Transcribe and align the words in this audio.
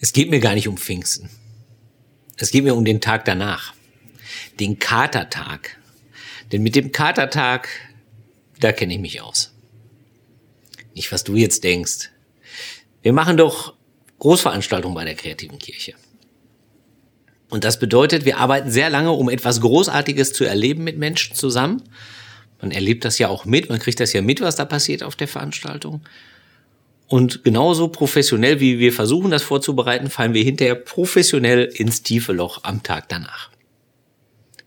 Es 0.00 0.12
geht 0.12 0.30
mir 0.30 0.40
gar 0.40 0.54
nicht 0.54 0.68
um 0.68 0.76
Pfingsten. 0.76 1.30
Es 2.36 2.50
geht 2.50 2.64
mir 2.64 2.74
um 2.74 2.84
den 2.84 3.00
Tag 3.00 3.24
danach. 3.24 3.74
Den 4.60 4.78
Katertag. 4.78 5.78
Denn 6.52 6.62
mit 6.62 6.74
dem 6.74 6.92
Katertag, 6.92 7.68
da 8.60 8.72
kenne 8.72 8.94
ich 8.94 9.00
mich 9.00 9.20
aus. 9.20 9.52
Nicht, 10.94 11.10
was 11.12 11.24
du 11.24 11.36
jetzt 11.36 11.64
denkst. 11.64 12.10
Wir 13.02 13.12
machen 13.12 13.36
doch 13.36 13.74
Großveranstaltungen 14.18 14.94
bei 14.94 15.04
der 15.04 15.14
kreativen 15.14 15.58
Kirche. 15.58 15.94
Und 17.50 17.64
das 17.64 17.78
bedeutet, 17.78 18.24
wir 18.24 18.38
arbeiten 18.38 18.70
sehr 18.70 18.90
lange, 18.90 19.12
um 19.12 19.28
etwas 19.28 19.60
Großartiges 19.60 20.32
zu 20.32 20.44
erleben 20.44 20.82
mit 20.82 20.98
Menschen 20.98 21.36
zusammen. 21.36 21.82
Man 22.60 22.70
erlebt 22.70 23.04
das 23.04 23.18
ja 23.18 23.28
auch 23.28 23.44
mit, 23.44 23.68
man 23.68 23.78
kriegt 23.78 24.00
das 24.00 24.12
ja 24.12 24.22
mit, 24.22 24.40
was 24.40 24.56
da 24.56 24.64
passiert 24.64 25.02
auf 25.02 25.16
der 25.16 25.28
Veranstaltung. 25.28 26.02
Und 27.06 27.44
genauso 27.44 27.88
professionell, 27.88 28.60
wie 28.60 28.78
wir 28.78 28.92
versuchen, 28.92 29.30
das 29.30 29.42
vorzubereiten, 29.42 30.10
fallen 30.10 30.34
wir 30.34 30.42
hinterher 30.42 30.74
professionell 30.74 31.64
ins 31.64 32.02
tiefe 32.02 32.32
Loch 32.32 32.64
am 32.64 32.82
Tag 32.82 33.08
danach. 33.08 33.50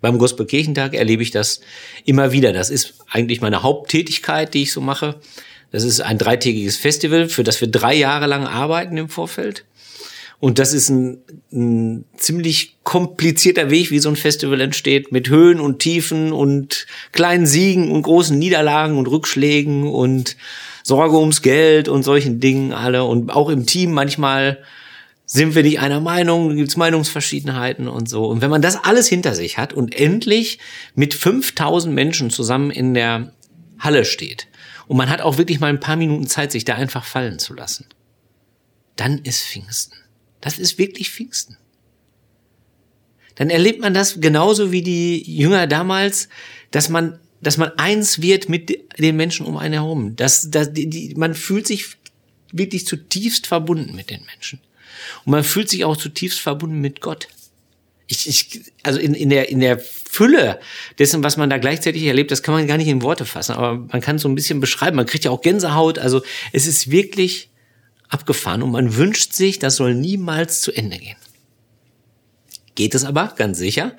Beim 0.01 0.19
Gospelkirchentag 0.19 0.93
erlebe 0.93 1.23
ich 1.23 1.31
das 1.31 1.61
immer 2.05 2.31
wieder. 2.31 2.53
Das 2.53 2.69
ist 2.69 2.93
eigentlich 3.09 3.41
meine 3.41 3.63
Haupttätigkeit, 3.63 4.53
die 4.53 4.63
ich 4.63 4.71
so 4.71 4.81
mache. 4.81 5.19
Das 5.71 5.83
ist 5.83 6.01
ein 6.01 6.17
dreitägiges 6.17 6.77
Festival, 6.77 7.27
für 7.27 7.43
das 7.43 7.59
wir 7.59 7.67
drei 7.67 7.95
Jahre 7.95 8.27
lang 8.27 8.45
arbeiten 8.45 8.95
im 8.97 9.09
Vorfeld. 9.09 9.65
Und 10.39 10.59
das 10.59 10.71
ist 10.71 10.89
ein, 10.89 11.17
ein 11.51 12.05
ziemlich 12.15 12.77
komplizierter 12.83 13.71
Weg, 13.71 13.89
wie 13.89 13.99
so 13.99 14.09
ein 14.09 14.15
Festival 14.15 14.61
entsteht, 14.61 15.11
mit 15.11 15.29
Höhen 15.29 15.59
und 15.59 15.79
Tiefen 15.79 16.31
und 16.31 16.85
kleinen 17.11 17.47
Siegen 17.47 17.91
und 17.91 18.03
großen 18.03 18.37
Niederlagen 18.37 18.97
und 18.97 19.07
Rückschlägen 19.07 19.87
und 19.87 20.37
Sorge 20.87 21.17
ums 21.17 21.41
Geld 21.41 21.89
und 21.89 22.03
solchen 22.03 22.39
Dingen 22.39 22.71
alle. 22.71 23.03
Und 23.03 23.29
auch 23.29 23.49
im 23.49 23.65
Team 23.65 23.91
manchmal 23.91 24.63
sind 25.25 25.53
wir 25.53 25.61
nicht 25.61 25.81
einer 25.81 25.99
Meinung, 25.99 26.55
gibt 26.55 26.69
es 26.69 26.77
Meinungsverschiedenheiten 26.77 27.89
und 27.89 28.07
so. 28.07 28.25
Und 28.25 28.39
wenn 28.39 28.49
man 28.49 28.61
das 28.61 28.81
alles 28.85 29.09
hinter 29.09 29.35
sich 29.35 29.57
hat 29.57 29.73
und 29.73 29.93
endlich 29.93 30.59
mit 30.95 31.13
5000 31.13 31.93
Menschen 31.93 32.29
zusammen 32.29 32.71
in 32.71 32.93
der 32.93 33.33
Halle 33.77 34.05
steht 34.05 34.47
und 34.87 34.95
man 34.95 35.09
hat 35.09 35.19
auch 35.19 35.37
wirklich 35.37 35.59
mal 35.59 35.67
ein 35.67 35.81
paar 35.81 35.97
Minuten 35.97 36.25
Zeit, 36.25 36.53
sich 36.53 36.63
da 36.63 36.75
einfach 36.75 37.03
fallen 37.03 37.37
zu 37.37 37.53
lassen, 37.53 37.87
dann 38.95 39.17
ist 39.17 39.43
Pfingsten. 39.43 39.97
Das 40.39 40.57
ist 40.57 40.77
wirklich 40.77 41.11
Pfingsten. 41.11 41.57
Dann 43.35 43.49
erlebt 43.49 43.81
man 43.81 43.93
das 43.93 44.21
genauso 44.21 44.71
wie 44.71 44.83
die 44.83 45.21
Jünger 45.37 45.67
damals, 45.67 46.29
dass 46.71 46.87
man, 46.87 47.19
dass 47.41 47.57
man 47.57 47.71
eins 47.77 48.21
wird 48.21 48.49
mit 48.49 48.77
den 48.99 49.15
Menschen 49.15 49.45
um 49.45 49.57
einen 49.57 49.73
herum. 49.73 50.15
Dass, 50.15 50.49
dass 50.49 50.73
die, 50.73 50.89
die, 50.89 51.13
man 51.15 51.35
fühlt 51.35 51.67
sich 51.67 51.97
wirklich 52.51 52.85
zutiefst 52.85 53.47
verbunden 53.47 53.95
mit 53.95 54.09
den 54.09 54.25
Menschen. 54.25 54.59
Und 55.25 55.31
man 55.31 55.43
fühlt 55.43 55.69
sich 55.69 55.85
auch 55.85 55.97
zutiefst 55.97 56.39
verbunden 56.39 56.79
mit 56.79 57.01
Gott. 57.01 57.27
Ich, 58.07 58.27
ich, 58.27 58.61
also 58.83 58.99
in, 58.99 59.13
in, 59.13 59.29
der, 59.29 59.49
in 59.49 59.59
der 59.59 59.79
Fülle 59.79 60.59
dessen, 60.97 61.23
was 61.23 61.35
man 61.37 61.49
da 61.49 61.57
gleichzeitig 61.57 62.03
erlebt, 62.03 62.31
das 62.31 62.41
kann 62.41 62.55
man 62.55 62.65
gar 62.65 62.77
nicht 62.77 62.87
in 62.87 63.01
Worte 63.01 63.25
fassen, 63.25 63.53
aber 63.53 63.75
man 63.75 64.01
kann 64.01 64.15
es 64.15 64.21
so 64.21 64.29
ein 64.29 64.35
bisschen 64.35 64.61
beschreiben. 64.61 64.95
Man 64.95 65.05
kriegt 65.05 65.25
ja 65.25 65.31
auch 65.31 65.41
Gänsehaut. 65.41 65.99
Also 65.99 66.23
es 66.53 66.67
ist 66.67 66.89
wirklich 66.89 67.49
abgefahren 68.07 68.63
und 68.63 68.71
man 68.71 68.95
wünscht 68.95 69.33
sich, 69.33 69.59
das 69.59 69.75
soll 69.75 69.93
niemals 69.93 70.61
zu 70.61 70.71
Ende 70.71 70.97
gehen. 70.97 71.17
Geht 72.75 72.95
es 72.95 73.03
aber, 73.03 73.33
ganz 73.35 73.57
sicher. 73.57 73.97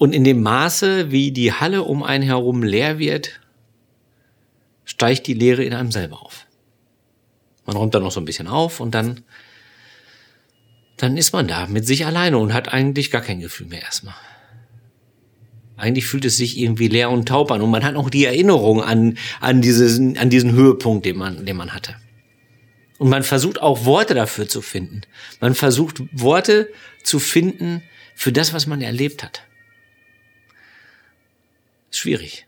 Und 0.00 0.14
in 0.14 0.24
dem 0.24 0.40
Maße, 0.40 1.10
wie 1.10 1.30
die 1.30 1.52
Halle 1.52 1.82
um 1.82 2.02
einen 2.02 2.24
herum 2.24 2.62
leer 2.62 2.98
wird, 2.98 3.38
steigt 4.86 5.26
die 5.26 5.34
Leere 5.34 5.62
in 5.62 5.74
einem 5.74 5.92
selber 5.92 6.22
auf. 6.22 6.46
Man 7.66 7.76
räumt 7.76 7.94
dann 7.94 8.02
noch 8.02 8.10
so 8.10 8.18
ein 8.18 8.24
bisschen 8.24 8.48
auf 8.48 8.80
und 8.80 8.94
dann 8.94 9.24
dann 10.96 11.18
ist 11.18 11.34
man 11.34 11.46
da 11.46 11.66
mit 11.66 11.86
sich 11.86 12.06
alleine 12.06 12.38
und 12.38 12.54
hat 12.54 12.72
eigentlich 12.72 13.10
gar 13.10 13.20
kein 13.20 13.40
Gefühl 13.40 13.66
mehr 13.66 13.82
erstmal. 13.82 14.14
Eigentlich 15.76 16.06
fühlt 16.06 16.24
es 16.24 16.38
sich 16.38 16.56
irgendwie 16.56 16.88
leer 16.88 17.10
und 17.10 17.28
taub 17.28 17.50
an 17.50 17.60
und 17.60 17.70
man 17.70 17.84
hat 17.84 17.96
auch 17.96 18.08
die 18.08 18.24
Erinnerung 18.24 18.82
an, 18.82 19.18
an, 19.42 19.60
dieses, 19.60 19.98
an 19.98 20.30
diesen 20.30 20.52
Höhepunkt, 20.52 21.04
den 21.04 21.18
man, 21.18 21.44
den 21.44 21.58
man 21.58 21.74
hatte. 21.74 21.94
Und 22.96 23.10
man 23.10 23.22
versucht 23.22 23.60
auch 23.60 23.84
Worte 23.84 24.14
dafür 24.14 24.48
zu 24.48 24.62
finden. 24.62 25.02
Man 25.40 25.54
versucht 25.54 26.02
Worte 26.10 26.70
zu 27.02 27.18
finden 27.18 27.82
für 28.14 28.32
das, 28.32 28.54
was 28.54 28.66
man 28.66 28.80
erlebt 28.80 29.22
hat. 29.22 29.42
Schwierig 31.90 32.46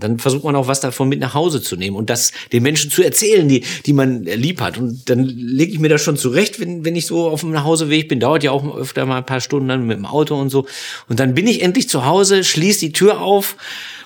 dann 0.00 0.18
versucht 0.18 0.44
man 0.44 0.56
auch 0.56 0.68
was 0.68 0.80
davon 0.80 1.08
mit 1.08 1.20
nach 1.20 1.34
Hause 1.34 1.62
zu 1.62 1.76
nehmen 1.76 1.96
und 1.96 2.10
das 2.10 2.32
den 2.52 2.62
Menschen 2.62 2.90
zu 2.90 3.02
erzählen, 3.02 3.48
die, 3.48 3.64
die 3.86 3.92
man 3.92 4.24
lieb 4.24 4.60
hat. 4.60 4.78
Und 4.78 5.08
dann 5.08 5.24
lege 5.24 5.72
ich 5.72 5.78
mir 5.78 5.88
das 5.88 6.02
schon 6.02 6.16
zurecht, 6.16 6.60
wenn, 6.60 6.84
wenn 6.84 6.96
ich 6.96 7.06
so 7.06 7.28
auf 7.28 7.40
dem 7.40 7.50
Nachhauseweg 7.50 8.08
bin. 8.08 8.20
Dauert 8.20 8.44
ja 8.44 8.50
auch 8.50 8.76
öfter 8.76 9.06
mal 9.06 9.18
ein 9.18 9.26
paar 9.26 9.40
Stunden 9.40 9.68
dann 9.68 9.86
mit 9.86 9.96
dem 9.96 10.06
Auto 10.06 10.38
und 10.38 10.50
so. 10.50 10.66
Und 11.08 11.20
dann 11.20 11.34
bin 11.34 11.46
ich 11.46 11.62
endlich 11.62 11.88
zu 11.88 12.04
Hause, 12.04 12.44
schließe 12.44 12.80
die 12.80 12.92
Tür 12.92 13.20
auf. 13.20 13.56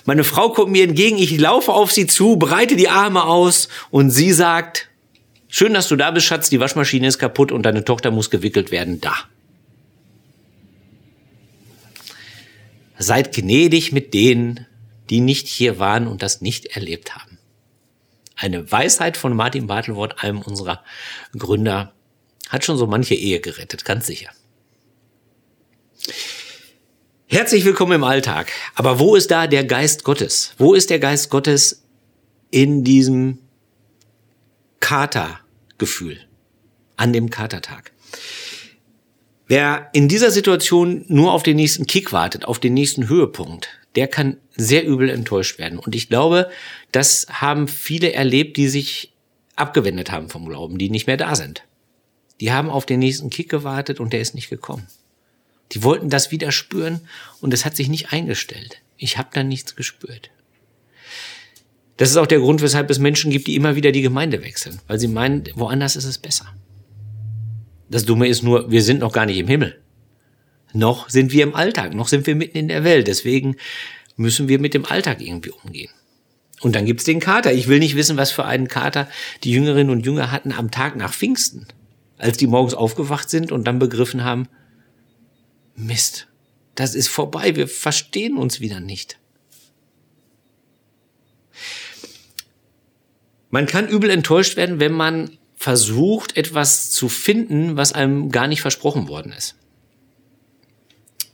Meine 0.05 0.23
Frau 0.23 0.49
kommt 0.49 0.71
mir 0.71 0.83
entgegen, 0.83 1.17
ich 1.17 1.37
laufe 1.39 1.71
auf 1.71 1.91
sie 1.91 2.07
zu, 2.07 2.37
breite 2.37 2.75
die 2.75 2.89
Arme 2.89 3.23
aus 3.25 3.69
und 3.89 4.09
sie 4.09 4.31
sagt, 4.31 4.89
schön, 5.47 5.73
dass 5.73 5.87
du 5.87 5.95
da 5.95 6.11
bist, 6.11 6.25
Schatz, 6.25 6.49
die 6.49 6.59
Waschmaschine 6.59 7.07
ist 7.07 7.19
kaputt 7.19 7.51
und 7.51 7.63
deine 7.63 7.85
Tochter 7.85 8.11
muss 8.11 8.29
gewickelt 8.29 8.71
werden, 8.71 8.99
da. 8.99 9.13
Seid 12.97 13.33
gnädig 13.35 13.91
mit 13.91 14.13
denen, 14.13 14.67
die 15.09 15.19
nicht 15.19 15.47
hier 15.47 15.79
waren 15.79 16.07
und 16.07 16.21
das 16.21 16.41
nicht 16.41 16.65
erlebt 16.75 17.15
haben. 17.15 17.39
Eine 18.35 18.71
Weisheit 18.71 19.17
von 19.17 19.35
Martin 19.35 19.67
Bartelwort, 19.67 20.23
einem 20.23 20.41
unserer 20.41 20.83
Gründer, 21.37 21.93
hat 22.49 22.65
schon 22.65 22.77
so 22.77 22.87
manche 22.87 23.15
Ehe 23.15 23.39
gerettet, 23.39 23.85
ganz 23.85 24.07
sicher. 24.07 24.29
Herzlich 27.27 27.65
willkommen 27.65 27.93
im 27.93 28.03
Alltag. 28.03 28.51
Aber 28.75 28.99
wo 28.99 29.15
ist 29.15 29.31
da 29.31 29.47
der 29.47 29.63
Geist 29.63 30.03
Gottes? 30.03 30.53
Wo 30.57 30.73
ist 30.73 30.89
der 30.89 30.99
Geist 30.99 31.29
Gottes 31.29 31.83
in 32.51 32.83
diesem 32.83 33.39
Katergefühl, 34.79 36.19
an 36.95 37.11
dem 37.11 37.29
Katertag? 37.29 37.91
Wer 39.47 39.89
in 39.93 40.07
dieser 40.07 40.31
Situation 40.31 41.05
nur 41.07 41.33
auf 41.33 41.43
den 41.43 41.57
nächsten 41.57 41.85
Kick 41.85 42.13
wartet, 42.13 42.45
auf 42.45 42.59
den 42.59 42.73
nächsten 42.73 43.09
Höhepunkt, 43.09 43.69
der 43.95 44.07
kann 44.07 44.37
sehr 44.55 44.85
übel 44.85 45.09
enttäuscht 45.09 45.59
werden. 45.59 45.79
Und 45.79 45.95
ich 45.95 46.09
glaube, 46.09 46.49
das 46.91 47.27
haben 47.29 47.67
viele 47.67 48.13
erlebt, 48.13 48.57
die 48.57 48.67
sich 48.67 49.11
abgewendet 49.55 50.11
haben 50.11 50.29
vom 50.29 50.47
Glauben, 50.47 50.77
die 50.77 50.89
nicht 50.89 51.07
mehr 51.07 51.17
da 51.17 51.35
sind. 51.35 51.63
Die 52.39 52.51
haben 52.51 52.69
auf 52.69 52.85
den 52.85 52.99
nächsten 52.99 53.29
Kick 53.29 53.49
gewartet 53.49 53.99
und 53.99 54.13
der 54.13 54.21
ist 54.21 54.33
nicht 54.33 54.49
gekommen. 54.49 54.87
Die 55.71 55.83
wollten 55.83 56.09
das 56.09 56.31
wieder 56.31 56.51
spüren 56.51 57.01
und 57.41 57.53
es 57.53 57.65
hat 57.65 57.75
sich 57.75 57.89
nicht 57.89 58.11
eingestellt. 58.11 58.81
Ich 58.97 59.17
habe 59.17 59.29
da 59.33 59.43
nichts 59.43 59.75
gespürt. 59.75 60.29
Das 61.97 62.09
ist 62.09 62.17
auch 62.17 62.27
der 62.27 62.39
Grund, 62.39 62.61
weshalb 62.61 62.89
es 62.89 62.99
Menschen 62.99 63.31
gibt, 63.31 63.47
die 63.47 63.55
immer 63.55 63.75
wieder 63.75 63.91
die 63.91 64.01
Gemeinde 64.01 64.41
wechseln, 64.43 64.79
weil 64.87 64.99
sie 64.99 65.07
meinen, 65.07 65.43
woanders 65.55 65.95
ist 65.95 66.05
es 66.05 66.17
besser. 66.17 66.53
Das 67.93 68.05
Dumme 68.05 68.27
ist 68.27 68.41
nur, 68.41 68.71
wir 68.71 68.81
sind 68.81 69.01
noch 69.01 69.13
gar 69.13 69.27
nicht 69.27 69.37
im 69.37 69.47
Himmel. 69.47 69.79
Noch 70.73 71.11
sind 71.11 71.31
wir 71.31 71.43
im 71.43 71.53
Alltag, 71.53 71.93
noch 71.93 72.07
sind 72.07 72.25
wir 72.25 72.33
mitten 72.33 72.57
in 72.57 72.67
der 72.67 72.83
Welt. 72.83 73.05
Deswegen 73.05 73.55
müssen 74.15 74.47
wir 74.47 74.57
mit 74.57 74.73
dem 74.73 74.87
Alltag 74.87 75.21
irgendwie 75.21 75.51
umgehen. 75.51 75.91
Und 76.61 76.73
dann 76.73 76.87
gibt's 76.87 77.03
den 77.03 77.19
Kater. 77.19 77.53
Ich 77.53 77.67
will 77.67 77.77
nicht 77.77 77.95
wissen, 77.95 78.17
was 78.17 78.31
für 78.31 78.45
einen 78.45 78.67
Kater 78.67 79.07
die 79.43 79.51
Jüngerinnen 79.51 79.91
und 79.91 80.07
Jünger 80.07 80.31
hatten 80.31 80.53
am 80.53 80.71
Tag 80.71 80.95
nach 80.95 81.13
Pfingsten, 81.13 81.67
als 82.17 82.37
die 82.37 82.47
morgens 82.47 82.73
aufgewacht 82.73 83.29
sind 83.29 83.51
und 83.51 83.65
dann 83.65 83.77
begriffen 83.77 84.23
haben, 84.23 84.47
Mist, 85.75 86.27
das 86.73 86.95
ist 86.95 87.09
vorbei, 87.09 87.55
wir 87.55 87.67
verstehen 87.67 88.37
uns 88.37 88.59
wieder 88.59 88.79
nicht. 88.79 89.19
Man 93.51 93.67
kann 93.67 93.87
übel 93.87 94.09
enttäuscht 94.09 94.57
werden, 94.57 94.79
wenn 94.79 94.93
man 94.93 95.37
versucht, 95.63 96.35
etwas 96.35 96.91
zu 96.91 97.07
finden, 97.07 97.77
was 97.77 97.93
einem 97.93 98.31
gar 98.31 98.47
nicht 98.47 98.59
versprochen 98.59 99.07
worden 99.07 99.31
ist. 99.31 99.55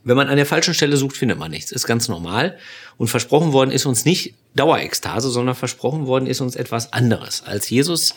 Wenn 0.04 0.16
man 0.16 0.28
an 0.28 0.38
der 0.38 0.46
falschen 0.46 0.76
Stelle 0.76 0.98
sucht, 0.98 1.18
findet 1.18 1.40
man 1.40 1.50
nichts. 1.50 1.72
Ist 1.72 1.88
ganz 1.88 2.08
normal. 2.08 2.60
Und 2.98 3.08
versprochen 3.08 3.54
worden 3.54 3.72
ist 3.72 3.88
uns 3.88 4.06
nicht 4.06 4.36
Dauerekstase, 4.56 5.32
sondern 5.32 5.56
versprochen 5.56 6.06
worden 6.06 6.28
ist 6.28 6.42
uns 6.42 6.56
etwas 6.56 6.94
anderes. 6.94 7.42
Als 7.44 7.72
Jesus 7.72 8.14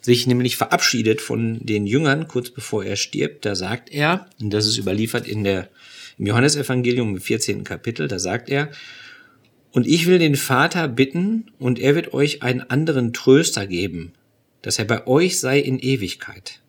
sich 0.00 0.28
nämlich 0.28 0.56
verabschiedet 0.56 1.20
von 1.20 1.58
den 1.66 1.84
Jüngern 1.88 2.28
kurz 2.28 2.50
bevor 2.50 2.84
er 2.84 2.94
stirbt, 2.94 3.44
da 3.44 3.56
sagt 3.56 3.90
er, 3.90 4.26
und 4.40 4.50
das 4.50 4.66
ist 4.66 4.78
überliefert 4.78 5.26
in 5.26 5.42
der, 5.42 5.68
im 6.16 6.26
Johannesevangelium 6.26 7.16
im 7.16 7.20
14. 7.20 7.64
Kapitel, 7.64 8.06
da 8.06 8.20
sagt 8.20 8.48
er, 8.50 8.70
und 9.72 9.84
ich 9.88 10.06
will 10.06 10.20
den 10.20 10.36
Vater 10.36 10.86
bitten, 10.86 11.50
und 11.58 11.80
er 11.80 11.96
wird 11.96 12.14
euch 12.14 12.44
einen 12.44 12.62
anderen 12.62 13.12
Tröster 13.12 13.66
geben, 13.66 14.12
dass 14.66 14.80
er 14.80 14.84
bei 14.84 15.06
euch 15.06 15.38
sei 15.38 15.60
in 15.60 15.78
Ewigkeit, 15.78 16.60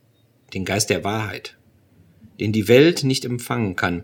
den 0.53 0.65
Geist 0.65 0.91
der 0.91 1.03
Wahrheit, 1.03 1.57
den 2.39 2.53
die 2.53 2.67
Welt 2.67 3.03
nicht 3.03 3.25
empfangen 3.25 3.75
kann, 3.75 4.03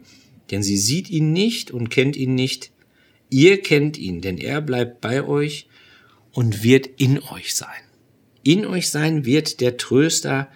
denn 0.49 0.63
sie 0.63 0.77
sieht 0.77 1.11
ihn 1.11 1.31
nicht 1.31 1.69
und 1.69 1.89
kennt 1.89 2.15
ihn 2.15 2.33
nicht. 2.33 2.71
Ihr 3.29 3.61
kennt 3.61 3.99
ihn, 3.99 4.19
denn 4.19 4.39
er 4.39 4.61
bleibt 4.61 4.99
bei 4.99 5.23
euch 5.23 5.67
und 6.31 6.63
wird 6.63 6.87
in 6.87 7.21
euch 7.21 7.53
sein. 7.53 7.83
In 8.41 8.65
euch 8.65 8.89
sein 8.89 9.25
wird 9.25 9.61
der 9.61 9.77
Tröster, 9.77 10.49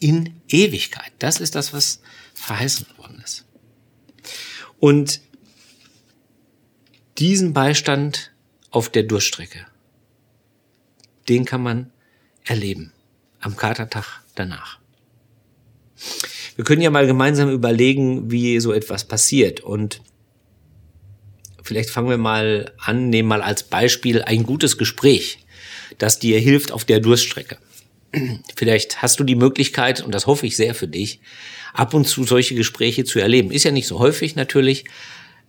in 0.00 0.40
Ewigkeit. 0.48 1.12
Das 1.20 1.38
ist 1.38 1.54
das, 1.54 1.72
was 1.72 2.02
verheißen 2.34 2.86
worden 2.96 3.22
ist. 3.24 3.46
Und 4.80 5.20
diesen 7.18 7.52
Beistand 7.52 8.32
auf 8.70 8.88
der 8.88 9.04
Durststrecke, 9.04 9.64
den 11.28 11.44
kann 11.44 11.62
man 11.62 11.92
erleben 12.44 12.92
am 13.40 13.56
Katertag 13.56 14.22
danach. 14.34 14.78
Wir 16.56 16.64
können 16.64 16.82
ja 16.82 16.90
mal 16.90 17.06
gemeinsam 17.06 17.50
überlegen, 17.50 18.30
wie 18.30 18.60
so 18.60 18.72
etwas 18.72 19.04
passiert 19.06 19.60
und 19.60 20.02
vielleicht 21.62 21.90
fangen 21.90 22.10
wir 22.10 22.18
mal 22.18 22.72
an, 22.78 23.10
nehmen 23.10 23.28
mal 23.28 23.42
als 23.42 23.62
Beispiel 23.62 24.22
ein 24.22 24.42
gutes 24.42 24.78
Gespräch, 24.78 25.38
das 25.98 26.18
dir 26.18 26.38
hilft 26.38 26.72
auf 26.72 26.84
der 26.84 27.00
Durststrecke. 27.00 27.58
Vielleicht 28.56 29.02
hast 29.02 29.20
du 29.20 29.24
die 29.24 29.36
Möglichkeit, 29.36 30.02
und 30.02 30.12
das 30.12 30.26
hoffe 30.26 30.46
ich 30.46 30.56
sehr 30.56 30.74
für 30.74 30.88
dich, 30.88 31.20
ab 31.72 31.94
und 31.94 32.06
zu 32.06 32.24
solche 32.24 32.54
Gespräche 32.56 33.04
zu 33.04 33.20
erleben. 33.20 33.52
Ist 33.52 33.64
ja 33.64 33.70
nicht 33.70 33.86
so 33.86 34.00
häufig 34.00 34.34
natürlich, 34.34 34.84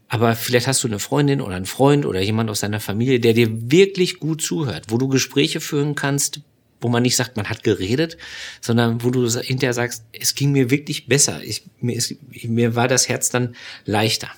aber 0.07 0.35
vielleicht 0.35 0.67
hast 0.67 0.83
du 0.83 0.87
eine 0.87 0.99
Freundin 0.99 1.41
oder 1.41 1.55
einen 1.55 1.65
Freund 1.65 2.05
oder 2.05 2.21
jemand 2.21 2.49
aus 2.49 2.59
deiner 2.59 2.79
Familie, 2.79 3.19
der 3.19 3.33
dir 3.33 3.71
wirklich 3.71 4.19
gut 4.19 4.41
zuhört, 4.41 4.85
wo 4.89 4.97
du 4.97 5.07
Gespräche 5.07 5.59
führen 5.59 5.95
kannst, 5.95 6.41
wo 6.81 6.89
man 6.89 7.03
nicht 7.03 7.15
sagt, 7.15 7.37
man 7.37 7.47
hat 7.47 7.63
geredet, 7.63 8.17
sondern 8.59 9.03
wo 9.03 9.11
du 9.11 9.29
hinterher 9.39 9.73
sagst, 9.73 10.03
es 10.11 10.35
ging 10.35 10.51
mir 10.51 10.69
wirklich 10.69 11.07
besser. 11.07 11.41
Ich, 11.43 11.63
mir, 11.79 11.95
ist, 11.95 12.15
mir 12.43 12.75
war 12.75 12.87
das 12.87 13.07
Herz 13.07 13.29
dann 13.29 13.55
leichter. 13.85 14.29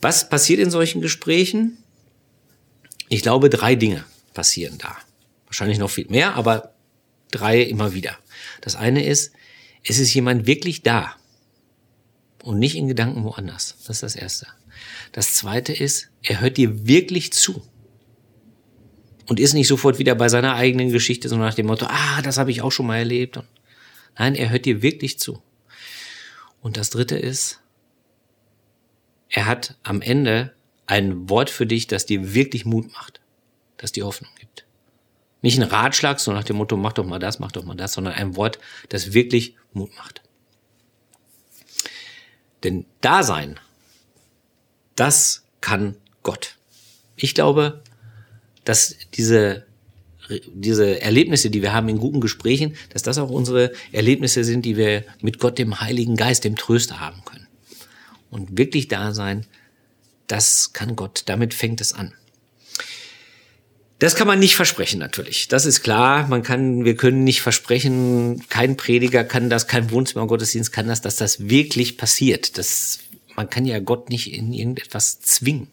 Was 0.00 0.28
passiert 0.28 0.58
in 0.58 0.70
solchen 0.70 1.02
Gesprächen? 1.02 1.78
Ich 3.08 3.22
glaube, 3.22 3.50
drei 3.50 3.74
Dinge 3.74 4.04
passieren 4.34 4.78
da. 4.78 4.96
Wahrscheinlich 5.44 5.78
noch 5.78 5.90
viel 5.90 6.06
mehr, 6.08 6.34
aber 6.34 6.74
drei 7.30 7.60
immer 7.60 7.94
wieder. 7.94 8.18
Das 8.62 8.74
eine 8.74 9.04
ist, 9.04 9.32
es 9.84 9.98
ist 9.98 10.12
jemand 10.14 10.46
wirklich 10.46 10.82
da 10.82 11.14
und 12.42 12.58
nicht 12.58 12.74
in 12.74 12.88
Gedanken 12.88 13.24
woanders. 13.24 13.76
Das 13.86 13.96
ist 13.96 14.02
das 14.02 14.16
Erste. 14.16 14.46
Das 15.12 15.34
Zweite 15.34 15.72
ist, 15.72 16.08
er 16.22 16.40
hört 16.40 16.56
dir 16.56 16.86
wirklich 16.86 17.32
zu 17.32 17.62
und 19.26 19.40
ist 19.40 19.54
nicht 19.54 19.68
sofort 19.68 19.98
wieder 19.98 20.14
bei 20.14 20.28
seiner 20.28 20.54
eigenen 20.54 20.90
Geschichte, 20.90 21.28
so 21.28 21.36
nach 21.36 21.54
dem 21.54 21.66
Motto, 21.66 21.86
ah, 21.88 22.22
das 22.22 22.38
habe 22.38 22.50
ich 22.50 22.62
auch 22.62 22.72
schon 22.72 22.86
mal 22.86 22.98
erlebt. 22.98 23.40
Nein, 24.18 24.34
er 24.34 24.50
hört 24.50 24.64
dir 24.64 24.82
wirklich 24.82 25.18
zu. 25.18 25.42
Und 26.60 26.76
das 26.76 26.90
Dritte 26.90 27.16
ist, 27.16 27.60
er 29.28 29.46
hat 29.46 29.76
am 29.82 30.00
Ende 30.00 30.54
ein 30.86 31.28
Wort 31.28 31.50
für 31.50 31.66
dich, 31.66 31.86
das 31.86 32.06
dir 32.06 32.34
wirklich 32.34 32.64
Mut 32.64 32.92
macht, 32.92 33.20
das 33.76 33.92
dir 33.92 34.06
Hoffnung 34.06 34.30
gibt. 34.38 34.64
Nicht 35.42 35.58
ein 35.58 35.68
Ratschlag, 35.68 36.20
so 36.20 36.32
nach 36.32 36.44
dem 36.44 36.56
Motto, 36.56 36.76
mach 36.76 36.92
doch 36.92 37.04
mal 37.04 37.18
das, 37.18 37.38
mach 37.38 37.52
doch 37.52 37.64
mal 37.64 37.76
das, 37.76 37.92
sondern 37.92 38.14
ein 38.14 38.36
Wort, 38.36 38.58
das 38.88 39.12
wirklich 39.12 39.56
Mut 39.72 39.94
macht. 39.96 40.22
Denn 42.64 42.86
Dasein, 43.00 43.60
das 44.94 45.44
kann 45.60 45.96
Gott. 46.22 46.56
Ich 47.16 47.34
glaube, 47.34 47.82
dass 48.66 48.94
diese 49.14 49.64
diese 50.54 51.00
Erlebnisse, 51.00 51.50
die 51.50 51.62
wir 51.62 51.72
haben 51.72 51.88
in 51.88 51.98
guten 51.98 52.20
Gesprächen, 52.20 52.74
dass 52.92 53.02
das 53.02 53.16
auch 53.18 53.30
unsere 53.30 53.72
Erlebnisse 53.92 54.42
sind, 54.42 54.64
die 54.64 54.76
wir 54.76 55.04
mit 55.20 55.38
Gott, 55.38 55.56
dem 55.56 55.80
Heiligen 55.80 56.16
Geist, 56.16 56.44
dem 56.44 56.56
Tröster 56.56 56.98
haben 56.98 57.22
können. 57.24 57.46
Und 58.28 58.58
wirklich 58.58 58.88
da 58.88 59.14
sein, 59.14 59.46
das 60.26 60.72
kann 60.72 60.96
Gott. 60.96 61.22
Damit 61.26 61.54
fängt 61.54 61.80
es 61.80 61.92
an. 61.92 62.12
Das 63.98 64.14
kann 64.14 64.26
man 64.26 64.38
nicht 64.38 64.56
versprechen 64.56 64.98
natürlich. 64.98 65.48
Das 65.48 65.64
ist 65.64 65.82
klar. 65.82 66.26
Man 66.26 66.42
kann, 66.42 66.84
wir 66.84 66.96
können 66.96 67.24
nicht 67.24 67.40
versprechen, 67.40 68.42
kein 68.48 68.76
Prediger 68.76 69.24
kann 69.24 69.48
das, 69.48 69.68
kein 69.68 69.90
Wohnzimmer 69.90 70.26
Gottesdienst 70.26 70.72
kann 70.72 70.88
das, 70.88 71.00
dass 71.00 71.16
das 71.16 71.48
wirklich 71.48 71.96
passiert. 71.96 72.58
Das, 72.58 72.98
man 73.36 73.48
kann 73.48 73.64
ja 73.64 73.78
Gott 73.78 74.10
nicht 74.10 74.34
in 74.34 74.52
irgendetwas 74.52 75.20
zwingen. 75.20 75.68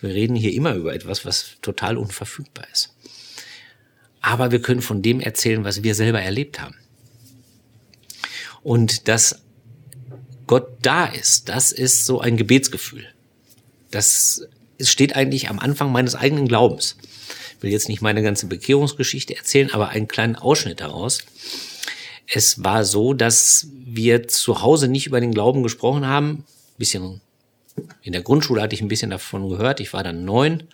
Wir 0.00 0.10
reden 0.10 0.36
hier 0.36 0.52
immer 0.52 0.74
über 0.74 0.94
etwas, 0.94 1.24
was 1.24 1.56
total 1.62 1.96
unverfügbar 1.96 2.66
ist. 2.72 2.94
Aber 4.20 4.50
wir 4.50 4.60
können 4.60 4.82
von 4.82 5.02
dem 5.02 5.20
erzählen, 5.20 5.64
was 5.64 5.82
wir 5.82 5.94
selber 5.94 6.20
erlebt 6.20 6.60
haben. 6.60 6.76
Und 8.62 9.08
dass 9.08 9.42
Gott 10.46 10.68
da 10.82 11.06
ist, 11.06 11.48
das 11.48 11.72
ist 11.72 12.04
so 12.04 12.20
ein 12.20 12.36
Gebetsgefühl. 12.36 13.06
Das 13.90 14.42
steht 14.80 15.16
eigentlich 15.16 15.48
am 15.48 15.58
Anfang 15.58 15.92
meines 15.92 16.14
eigenen 16.14 16.48
Glaubens 16.48 16.96
will 17.60 17.70
jetzt 17.70 17.88
nicht 17.88 18.02
meine 18.02 18.22
ganze 18.22 18.46
Bekehrungsgeschichte 18.46 19.36
erzählen, 19.36 19.72
aber 19.72 19.88
einen 19.88 20.08
kleinen 20.08 20.36
Ausschnitt 20.36 20.80
daraus. 20.80 21.24
Es 22.26 22.62
war 22.62 22.84
so, 22.84 23.14
dass 23.14 23.68
wir 23.72 24.28
zu 24.28 24.62
Hause 24.62 24.88
nicht 24.88 25.06
über 25.06 25.20
den 25.20 25.32
Glauben 25.32 25.62
gesprochen 25.62 26.06
haben. 26.06 26.44
Bisschen 26.76 27.20
in 28.02 28.12
der 28.12 28.22
Grundschule 28.22 28.62
hatte 28.62 28.74
ich 28.74 28.82
ein 28.82 28.88
bisschen 28.88 29.10
davon 29.10 29.48
gehört. 29.48 29.80
Ich 29.80 29.92
war 29.92 30.02
dann 30.02 30.24
neun 30.24 30.64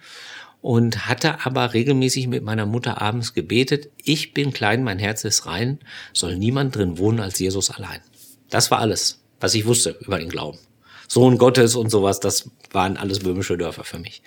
und 0.60 1.06
hatte 1.06 1.44
aber 1.44 1.74
regelmäßig 1.74 2.26
mit 2.26 2.42
meiner 2.42 2.66
Mutter 2.66 3.02
abends 3.02 3.34
gebetet. 3.34 3.90
Ich 4.02 4.32
bin 4.32 4.52
klein, 4.52 4.82
mein 4.82 4.98
Herz 4.98 5.24
ist 5.24 5.46
rein, 5.46 5.78
soll 6.12 6.36
niemand 6.36 6.74
drin 6.74 6.96
wohnen 6.98 7.20
als 7.20 7.38
Jesus 7.38 7.70
allein. 7.70 8.00
Das 8.48 8.70
war 8.70 8.78
alles, 8.78 9.20
was 9.40 9.54
ich 9.54 9.66
wusste 9.66 9.96
über 10.00 10.18
den 10.18 10.30
Glauben. 10.30 10.58
Sohn 11.06 11.38
Gottes 11.38 11.74
und 11.74 11.90
sowas, 11.90 12.18
das 12.20 12.50
waren 12.72 12.96
alles 12.96 13.18
böhmische 13.18 13.58
Dörfer 13.58 13.84
für 13.84 13.98
mich. 13.98 14.22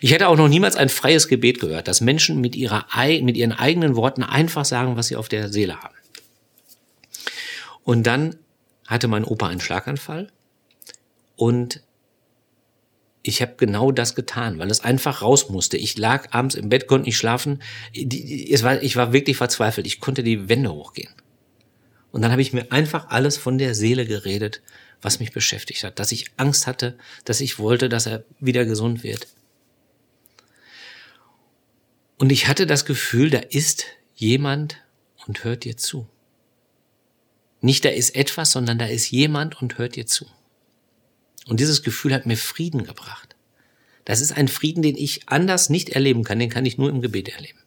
Ich 0.00 0.12
hätte 0.12 0.28
auch 0.28 0.36
noch 0.36 0.48
niemals 0.48 0.76
ein 0.76 0.88
freies 0.88 1.26
Gebet 1.26 1.58
gehört, 1.58 1.88
dass 1.88 2.00
Menschen 2.00 2.40
mit, 2.40 2.54
ihrer, 2.54 2.86
mit 3.22 3.36
ihren 3.36 3.52
eigenen 3.52 3.96
Worten 3.96 4.22
einfach 4.22 4.64
sagen, 4.64 4.96
was 4.96 5.08
sie 5.08 5.16
auf 5.16 5.28
der 5.28 5.48
Seele 5.48 5.80
haben. 5.80 5.94
Und 7.82 8.06
dann 8.06 8.36
hatte 8.86 9.08
mein 9.08 9.24
Opa 9.24 9.48
einen 9.48 9.60
Schlaganfall 9.60 10.30
und 11.36 11.82
ich 13.22 13.42
habe 13.42 13.54
genau 13.56 13.92
das 13.92 14.14
getan, 14.14 14.58
weil 14.58 14.70
es 14.70 14.80
einfach 14.80 15.22
raus 15.22 15.50
musste. 15.50 15.76
Ich 15.76 15.98
lag 15.98 16.32
abends 16.32 16.54
im 16.54 16.68
Bett, 16.68 16.86
konnte 16.86 17.06
nicht 17.06 17.18
schlafen. 17.18 17.60
Es 17.92 18.62
war, 18.62 18.82
ich 18.82 18.96
war 18.96 19.12
wirklich 19.12 19.36
verzweifelt. 19.36 19.86
Ich 19.86 20.00
konnte 20.00 20.22
die 20.22 20.48
Wände 20.48 20.72
hochgehen. 20.72 21.12
Und 22.10 22.22
dann 22.22 22.30
habe 22.30 22.42
ich 22.42 22.52
mir 22.52 22.72
einfach 22.72 23.08
alles 23.10 23.36
von 23.36 23.58
der 23.58 23.74
Seele 23.74 24.06
geredet 24.06 24.62
was 25.02 25.20
mich 25.20 25.32
beschäftigt 25.32 25.84
hat, 25.84 25.98
dass 25.98 26.12
ich 26.12 26.30
Angst 26.36 26.66
hatte, 26.66 26.98
dass 27.24 27.40
ich 27.40 27.58
wollte, 27.58 27.88
dass 27.88 28.06
er 28.06 28.24
wieder 28.40 28.64
gesund 28.64 29.02
wird. 29.02 29.28
Und 32.18 32.32
ich 32.32 32.48
hatte 32.48 32.66
das 32.66 32.84
Gefühl, 32.84 33.30
da 33.30 33.38
ist 33.38 33.86
jemand 34.14 34.78
und 35.26 35.44
hört 35.44 35.64
dir 35.64 35.76
zu. 35.76 36.08
Nicht 37.60 37.84
da 37.84 37.90
ist 37.90 38.16
etwas, 38.16 38.52
sondern 38.52 38.78
da 38.78 38.86
ist 38.86 39.10
jemand 39.10 39.60
und 39.62 39.78
hört 39.78 39.94
dir 39.94 40.06
zu. 40.06 40.26
Und 41.48 41.60
dieses 41.60 41.82
Gefühl 41.82 42.12
hat 42.12 42.26
mir 42.26 42.36
Frieden 42.36 42.84
gebracht. 42.84 43.34
Das 44.04 44.20
ist 44.20 44.32
ein 44.32 44.48
Frieden, 44.48 44.82
den 44.82 44.96
ich 44.96 45.28
anders 45.30 45.70
nicht 45.70 45.88
erleben 45.88 46.22
kann, 46.22 46.38
den 46.38 46.50
kann 46.50 46.66
ich 46.66 46.76
nur 46.76 46.90
im 46.90 47.00
Gebet 47.00 47.30
erleben. 47.30 47.58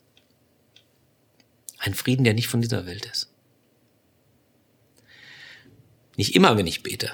Ein 1.79 1.95
Frieden, 1.95 2.23
der 2.23 2.35
nicht 2.35 2.47
von 2.47 2.61
dieser 2.61 2.85
Welt 2.85 3.07
ist. 3.07 3.31
Nicht 6.15 6.35
immer, 6.35 6.57
wenn 6.57 6.67
ich 6.67 6.83
bete. 6.83 7.11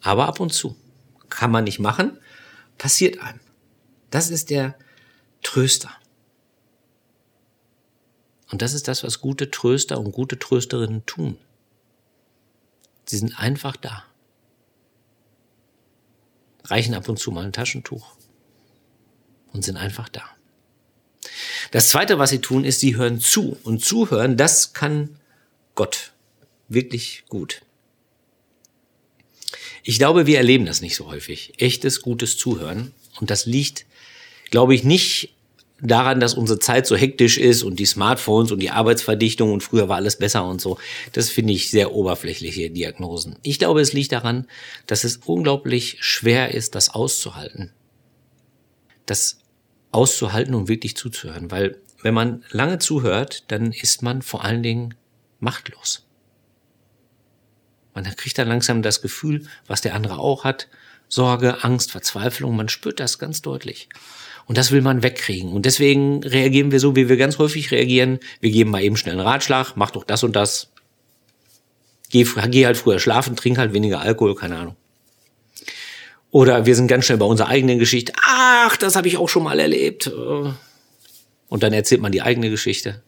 Aber 0.00 0.26
ab 0.26 0.40
und 0.40 0.52
zu. 0.52 0.76
Kann 1.28 1.52
man 1.52 1.64
nicht 1.64 1.78
machen, 1.78 2.18
passiert 2.76 3.20
einem. 3.20 3.40
Das 4.10 4.30
ist 4.30 4.50
der 4.50 4.76
Tröster. 5.44 5.92
Und 8.50 8.62
das 8.62 8.72
ist 8.72 8.88
das, 8.88 9.04
was 9.04 9.20
gute 9.20 9.52
Tröster 9.52 10.00
und 10.00 10.10
gute 10.10 10.40
Trösterinnen 10.40 11.06
tun. 11.06 11.38
Sie 13.04 13.18
sind 13.18 13.38
einfach 13.38 13.76
da. 13.76 14.04
Reichen 16.70 16.94
ab 16.94 17.08
und 17.08 17.18
zu 17.18 17.30
mal 17.30 17.44
ein 17.44 17.52
Taschentuch 17.52 18.16
und 19.52 19.64
sind 19.64 19.76
einfach 19.76 20.08
da. 20.08 20.22
Das 21.70 21.88
zweite, 21.88 22.18
was 22.18 22.30
sie 22.30 22.40
tun, 22.40 22.64
ist, 22.64 22.80
sie 22.80 22.96
hören 22.96 23.20
zu. 23.20 23.56
Und 23.62 23.84
zuhören, 23.84 24.36
das 24.36 24.72
kann 24.72 25.18
Gott 25.74 26.12
wirklich 26.68 27.24
gut. 27.28 27.62
Ich 29.82 29.98
glaube, 29.98 30.26
wir 30.26 30.38
erleben 30.38 30.66
das 30.66 30.80
nicht 30.80 30.96
so 30.96 31.06
häufig. 31.06 31.54
Echtes, 31.58 32.02
gutes 32.02 32.36
Zuhören. 32.36 32.92
Und 33.20 33.30
das 33.30 33.46
liegt, 33.46 33.86
glaube 34.50 34.74
ich, 34.74 34.84
nicht 34.84 35.35
daran, 35.80 36.20
dass 36.20 36.34
unsere 36.34 36.58
Zeit 36.58 36.86
so 36.86 36.96
hektisch 36.96 37.38
ist 37.38 37.62
und 37.62 37.78
die 37.78 37.86
Smartphones 37.86 38.50
und 38.50 38.60
die 38.60 38.70
Arbeitsverdichtung 38.70 39.52
und 39.52 39.62
früher 39.62 39.88
war 39.88 39.96
alles 39.96 40.16
besser 40.16 40.44
und 40.44 40.60
so. 40.60 40.78
Das 41.12 41.28
finde 41.28 41.52
ich 41.52 41.70
sehr 41.70 41.92
oberflächliche 41.92 42.70
Diagnosen. 42.70 43.36
Ich 43.42 43.58
glaube, 43.58 43.80
es 43.80 43.92
liegt 43.92 44.12
daran, 44.12 44.46
dass 44.86 45.04
es 45.04 45.18
unglaublich 45.18 45.98
schwer 46.00 46.54
ist, 46.54 46.74
das 46.74 46.90
auszuhalten. 46.90 47.72
Das 49.04 49.40
auszuhalten 49.92 50.54
und 50.54 50.68
wirklich 50.68 50.96
zuzuhören. 50.96 51.50
Weil 51.50 51.78
wenn 52.02 52.14
man 52.14 52.44
lange 52.50 52.78
zuhört, 52.78 53.44
dann 53.48 53.72
ist 53.72 54.02
man 54.02 54.22
vor 54.22 54.44
allen 54.44 54.62
Dingen 54.62 54.94
machtlos. 55.40 56.06
Man 57.94 58.04
kriegt 58.16 58.36
dann 58.38 58.48
langsam 58.48 58.82
das 58.82 59.00
Gefühl, 59.00 59.46
was 59.66 59.80
der 59.80 59.94
andere 59.94 60.18
auch 60.18 60.44
hat. 60.44 60.68
Sorge, 61.08 61.64
Angst, 61.64 61.92
Verzweiflung, 61.92 62.56
man 62.56 62.68
spürt 62.68 63.00
das 63.00 63.18
ganz 63.18 63.42
deutlich. 63.42 63.88
Und 64.46 64.58
das 64.58 64.70
will 64.70 64.82
man 64.82 65.02
wegkriegen. 65.02 65.52
Und 65.52 65.66
deswegen 65.66 66.22
reagieren 66.22 66.70
wir 66.70 66.80
so, 66.80 66.94
wie 66.94 67.08
wir 67.08 67.16
ganz 67.16 67.38
häufig 67.38 67.70
reagieren. 67.70 68.20
Wir 68.40 68.50
geben 68.50 68.70
mal 68.70 68.82
eben 68.82 68.96
schnell 68.96 69.14
einen 69.14 69.26
Ratschlag, 69.26 69.72
mach 69.74 69.90
doch 69.90 70.04
das 70.04 70.22
und 70.22 70.36
das, 70.36 70.70
Geh, 72.10 72.24
geh 72.48 72.66
halt 72.66 72.76
früher 72.76 72.98
schlafen, 72.98 73.36
trink 73.36 73.58
halt 73.58 73.72
weniger 73.72 74.00
Alkohol, 74.00 74.34
keine 74.34 74.56
Ahnung. 74.56 74.76
Oder 76.30 76.66
wir 76.66 76.76
sind 76.76 76.86
ganz 76.86 77.06
schnell 77.06 77.18
bei 77.18 77.26
unserer 77.26 77.48
eigenen 77.48 77.78
Geschichte. 77.78 78.12
Ach, 78.24 78.76
das 78.76 78.96
habe 78.96 79.08
ich 79.08 79.16
auch 79.16 79.28
schon 79.28 79.42
mal 79.42 79.58
erlebt. 79.58 80.06
Und 80.06 81.62
dann 81.62 81.72
erzählt 81.72 82.00
man 82.00 82.12
die 82.12 82.22
eigene 82.22 82.50
Geschichte. 82.50 83.02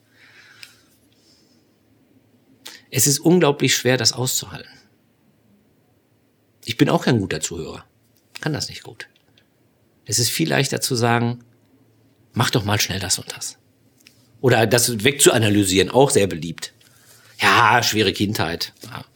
Es 2.91 3.07
ist 3.07 3.19
unglaublich 3.19 3.75
schwer, 3.75 3.97
das 3.97 4.13
auszuhalten. 4.13 4.78
Ich 6.69 6.77
bin 6.77 6.87
auch 6.87 7.05
kein 7.05 7.17
guter 7.17 7.41
Zuhörer. 7.41 7.83
Kann 8.41 8.53
das 8.53 8.69
nicht 8.69 8.83
gut. 8.83 9.07
Es 10.05 10.19
ist 10.19 10.29
viel 10.29 10.47
leichter 10.47 10.79
zu 10.79 10.93
sagen, 10.93 11.39
mach 12.33 12.51
doch 12.51 12.63
mal 12.63 12.79
schnell 12.79 12.99
das 12.99 13.17
und 13.17 13.35
das. 13.35 13.57
Oder 14.39 14.67
das 14.67 15.03
wegzuanalysieren, 15.03 15.89
auch 15.89 16.11
sehr 16.11 16.27
beliebt. 16.27 16.73
Ja, 17.39 17.81
schwere 17.81 18.13
Kindheit. 18.13 18.73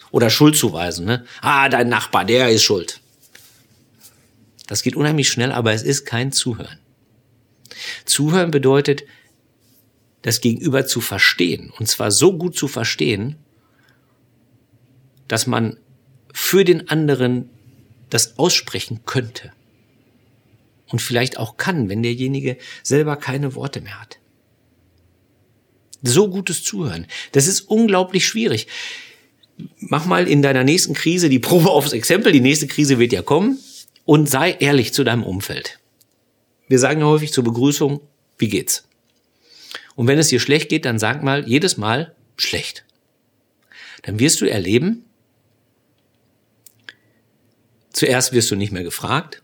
Oder 0.10 0.32
Schuld 0.32 0.58
zuweisen. 0.58 1.06
Ne? 1.06 1.28
Ah, 1.42 1.70
dein 1.70 1.90
Nachbar, 1.90 2.26
der 2.26 2.50
ist 2.50 2.64
schuld. 2.64 3.02
Das 4.66 4.82
geht 4.82 4.96
unheimlich 4.96 5.30
schnell, 5.30 5.52
aber 5.52 5.74
es 5.74 5.84
ist 5.84 6.06
kein 6.06 6.32
Zuhören. 6.32 6.80
Zuhören 8.06 8.50
bedeutet, 8.50 9.04
das 10.24 10.42
Gegenüber 10.42 10.88
zu 10.88 11.02
verstehen. 11.02 11.72
Und 11.78 11.88
zwar 11.88 12.10
so 12.10 12.36
gut 12.36 12.58
zu 12.58 12.68
verstehen, 12.68 13.36
dass 15.28 15.46
man 15.46 15.78
für 16.34 16.66
den 16.66 16.90
anderen 16.90 17.50
das 18.10 18.38
aussprechen 18.38 19.02
könnte. 19.06 19.54
Und 20.88 21.02
vielleicht 21.02 21.38
auch 21.38 21.58
kann, 21.58 21.88
wenn 21.90 22.04
derjenige 22.04 22.58
selber 22.84 23.16
keine 23.16 23.56
Worte 23.56 23.82
mehr 23.82 24.00
hat. 24.00 24.20
So 26.02 26.30
gutes 26.30 26.64
Zuhören. 26.64 27.08
Das 27.32 27.48
ist 27.48 27.62
unglaublich 27.62 28.28
schwierig. 28.28 28.68
Mach 29.78 30.06
mal 30.06 30.28
in 30.28 30.42
deiner 30.42 30.64
nächsten 30.64 30.94
Krise 30.94 31.30
die 31.30 31.40
Probe 31.40 31.70
aufs 31.70 31.94
Exempel. 31.94 32.32
Die 32.32 32.42
nächste 32.42 32.68
Krise 32.68 33.00
wird 33.00 33.14
ja 33.14 33.22
kommen. 33.22 33.58
Und 34.04 34.30
sei 34.30 34.52
ehrlich 34.52 34.94
zu 34.94 35.06
deinem 35.06 35.24
Umfeld. 35.24 35.80
Wir 36.68 36.78
sagen 36.78 37.00
ja 37.00 37.06
häufig 37.06 37.32
zur 37.32 37.46
Begrüßung, 37.46 38.02
wie 38.38 38.50
geht's? 38.50 38.88
Und 39.96 40.08
wenn 40.08 40.20
es 40.20 40.28
dir 40.28 40.40
schlecht 40.40 40.70
geht, 40.70 40.86
dann 40.86 41.00
sag 41.00 41.24
mal 41.24 41.48
jedes 41.48 41.78
Mal 41.78 42.16
schlecht. 42.36 42.84
Dann 44.02 44.20
wirst 44.20 44.42
du 44.42 44.46
erleben, 44.50 45.06
zuerst 47.94 48.34
wirst 48.34 48.52
du 48.52 48.56
nicht 48.56 48.72
mehr 48.72 48.84
gefragt, 48.84 49.42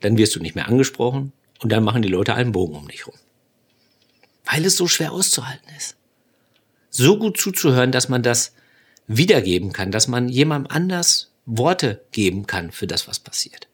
dann 0.00 0.18
wirst 0.18 0.34
du 0.34 0.40
nicht 0.40 0.54
mehr 0.54 0.68
angesprochen 0.68 1.32
und 1.60 1.70
dann 1.70 1.84
machen 1.84 2.02
die 2.02 2.08
Leute 2.08 2.34
einen 2.34 2.52
Bogen 2.52 2.74
um 2.74 2.88
dich 2.88 3.06
rum 3.06 3.14
weil 4.44 4.64
es 4.64 4.76
so 4.76 4.86
schwer 4.86 5.12
auszuhalten 5.12 5.68
ist. 5.76 5.96
So 6.90 7.18
gut 7.18 7.38
zuzuhören, 7.38 7.92
dass 7.92 8.08
man 8.08 8.22
das 8.22 8.52
wiedergeben 9.06 9.72
kann, 9.72 9.90
dass 9.90 10.08
man 10.08 10.28
jemandem 10.28 10.70
anders 10.70 11.32
Worte 11.46 12.04
geben 12.12 12.46
kann 12.46 12.72
für 12.72 12.86
das, 12.86 13.08
was 13.08 13.18
passiert. 13.18 13.68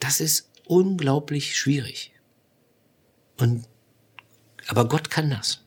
Das 0.00 0.20
ist 0.20 0.50
unglaublich 0.66 1.56
schwierig. 1.56 2.12
Und, 3.38 3.64
aber 4.66 4.88
Gott 4.88 5.10
kann 5.10 5.30
das. 5.30 5.60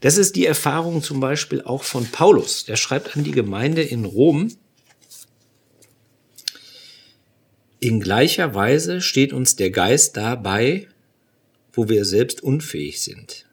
Das 0.00 0.16
ist 0.16 0.36
die 0.36 0.46
Erfahrung 0.46 1.02
zum 1.02 1.20
Beispiel 1.20 1.62
auch 1.62 1.82
von 1.82 2.06
Paulus. 2.06 2.64
Der 2.64 2.76
schreibt 2.76 3.16
an 3.16 3.24
die 3.24 3.32
Gemeinde 3.32 3.82
in 3.82 4.04
Rom, 4.04 4.52
in 7.80 8.00
gleicher 8.00 8.54
Weise 8.54 9.00
steht 9.00 9.32
uns 9.32 9.56
der 9.56 9.70
Geist 9.70 10.16
dabei, 10.16 10.88
wo 11.72 11.88
wir 11.88 12.04
selbst 12.04 12.42
unfähig 12.42 13.02
sind. 13.02 13.46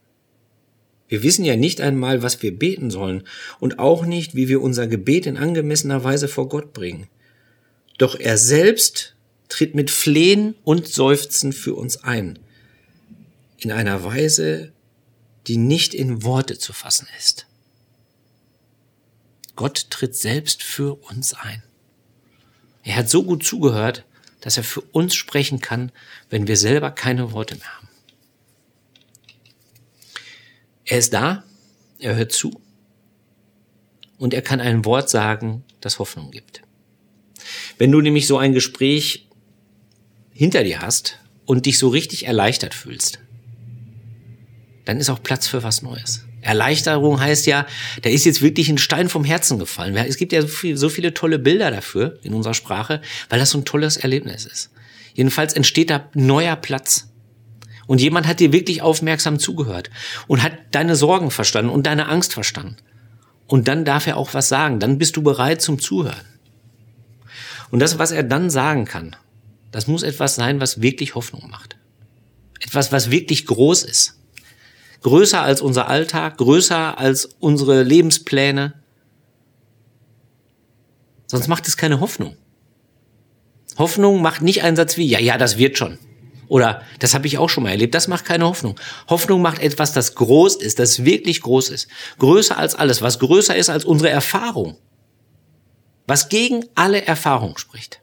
Wir 1.10 1.24
wissen 1.24 1.44
ja 1.46 1.56
nicht 1.56 1.82
einmal, 1.82 2.24
was 2.24 2.42
wir 2.42 2.58
beten 2.58 2.90
sollen 2.90 3.24
und 3.60 3.80
auch 3.80 4.06
nicht, 4.06 4.36
wie 4.36 4.48
wir 4.48 4.62
unser 4.62 4.88
Gebet 4.88 5.26
in 5.26 5.38
angemessener 5.38 6.04
Weise 6.04 6.28
vor 6.28 6.48
Gott 6.50 6.74
bringen. 6.74 7.08
Doch 7.98 8.20
er 8.20 8.38
selbst 8.38 9.16
tritt 9.50 9.76
mit 9.76 9.92
Flehen 9.92 10.56
und 10.64 10.88
Seufzen 10.88 11.54
für 11.54 11.76
uns 11.76 12.04
ein, 12.04 12.40
in 13.60 13.72
einer 13.72 14.04
Weise, 14.04 14.72
die 15.48 15.58
nicht 15.58 15.94
in 15.94 16.24
Worte 16.24 16.58
zu 16.58 16.74
fassen 16.74 17.08
ist. 17.20 17.46
Gott 19.56 19.92
tritt 19.92 20.16
selbst 20.16 20.64
für 20.64 20.96
uns 21.10 21.34
ein. 21.34 21.62
Er 22.82 22.96
hat 22.96 23.10
so 23.10 23.24
gut 23.24 23.44
zugehört, 23.46 24.06
dass 24.44 24.58
er 24.58 24.64
für 24.66 24.82
uns 24.82 25.16
sprechen 25.16 25.62
kann, 25.62 25.90
wenn 26.30 26.48
wir 26.48 26.58
selber 26.58 26.92
keine 26.92 27.32
Worte 27.32 27.56
mehr 27.56 27.78
haben. 27.78 27.88
Er 30.84 30.98
ist 30.98 31.14
da, 31.14 31.46
er 31.98 32.16
hört 32.16 32.34
zu 32.34 32.62
und 34.18 34.34
er 34.34 34.42
kann 34.42 34.60
ein 34.60 34.84
Wort 34.84 35.10
sagen, 35.10 35.64
das 35.80 35.98
Hoffnung 35.98 36.30
gibt. 36.30 36.62
Wenn 37.78 37.90
du 37.90 38.02
nämlich 38.02 38.28
so 38.28 38.38
ein 38.38 38.52
Gespräch 38.52 39.30
hinter 40.34 40.66
dir 40.66 40.82
hast 40.82 41.20
und 41.46 41.66
dich 41.66 41.80
so 41.80 41.88
richtig 41.88 42.26
erleichtert 42.26 42.74
fühlst, 42.74 43.20
dann 44.84 45.00
ist 45.00 45.10
auch 45.10 45.24
Platz 45.24 45.48
für 45.48 45.64
was 45.64 45.82
Neues. 45.82 46.26
Erleichterung 46.44 47.20
heißt 47.20 47.46
ja, 47.46 47.66
da 48.02 48.10
ist 48.10 48.26
jetzt 48.26 48.42
wirklich 48.42 48.70
ein 48.70 48.78
Stein 48.78 49.10
vom 49.10 49.24
Herzen 49.24 49.60
gefallen. 49.60 49.96
Es 49.96 50.18
gibt 50.18 50.34
ja 50.34 50.42
so, 50.42 50.48
viel, 50.48 50.78
so 50.78 50.90
viele 50.90 51.14
tolle 51.14 51.40
Bilder 51.40 51.72
dafür 51.72 52.20
in 52.22 52.34
unserer 52.34 52.54
Sprache, 52.54 53.02
weil 53.30 53.40
das 53.40 53.52
so 53.52 53.58
ein 53.58 53.66
tolles 53.66 53.98
Erlebnis 53.98 54.46
ist. 54.46 54.70
Jedenfalls 55.14 55.54
entsteht 55.54 55.90
da 55.90 56.10
neuer 56.14 56.56
Platz. 56.56 57.10
Und 57.86 58.02
jemand 58.02 58.28
hat 58.28 58.40
dir 58.40 58.54
wirklich 58.54 58.82
aufmerksam 58.82 59.40
zugehört 59.40 59.90
und 60.28 60.42
hat 60.42 60.54
deine 60.72 60.96
Sorgen 60.96 61.32
verstanden 61.32 61.72
und 61.72 61.86
deine 61.86 62.08
Angst 62.08 62.34
verstanden. 62.34 62.78
Und 63.48 63.68
dann 63.68 63.86
darf 63.86 64.08
er 64.08 64.18
auch 64.18 64.34
was 64.34 64.50
sagen. 64.50 64.80
Dann 64.80 64.98
bist 64.98 65.16
du 65.18 65.22
bereit 65.22 65.62
zum 65.62 65.80
Zuhören. 65.80 66.26
Und 67.72 67.80
das, 67.80 68.00
was 68.00 68.12
er 68.12 68.24
dann 68.24 68.50
sagen 68.50 68.86
kann, 68.86 69.16
das 69.72 69.88
muss 69.88 70.04
etwas 70.04 70.36
sein, 70.36 70.62
was 70.62 70.82
wirklich 70.82 71.16
Hoffnung 71.16 71.50
macht. 71.50 71.76
Etwas, 72.60 72.92
was 72.92 73.12
wirklich 73.12 73.46
groß 73.46 73.84
ist. 73.84 74.20
Größer 75.04 75.42
als 75.42 75.62
unser 75.62 75.88
Alltag, 75.88 76.38
größer 76.38 76.98
als 76.98 77.30
unsere 77.40 77.84
Lebenspläne. 77.84 78.74
Sonst 81.28 81.48
macht 81.48 81.68
es 81.68 81.78
keine 81.78 82.00
Hoffnung. 82.00 82.38
Hoffnung 83.78 84.22
macht 84.22 84.42
nicht 84.42 84.64
einen 84.64 84.76
Satz 84.76 84.98
wie, 84.98 85.08
ja, 85.08 85.20
ja, 85.20 85.38
das 85.38 85.58
wird 85.58 85.78
schon. 85.78 85.98
Oder 86.48 86.84
das 87.00 87.14
habe 87.16 87.26
ich 87.26 87.38
auch 87.38 87.50
schon 87.50 87.64
mal 87.64 87.72
erlebt. 87.72 87.96
Das 87.96 88.08
macht 88.08 88.26
keine 88.26 88.46
Hoffnung. 88.46 88.80
Hoffnung 89.10 89.42
macht 89.42 89.60
etwas, 89.60 89.94
das 89.94 90.14
groß 90.14 90.58
ist, 90.58 90.78
das 90.78 91.04
wirklich 91.04 91.42
groß 91.42 91.70
ist. 91.70 91.88
Größer 92.20 92.58
als 92.58 92.76
alles, 92.76 93.02
was 93.02 93.20
größer 93.20 93.56
ist 93.56 93.70
als 93.70 93.86
unsere 93.86 94.12
Erfahrung. 94.12 94.78
Was 96.06 96.30
gegen 96.30 96.66
alle 96.76 97.06
Erfahrung 97.06 97.58
spricht. 97.58 98.03